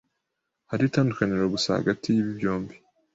[0.69, 2.75] Hariho itandukaniro gusa hagati yibi byombi.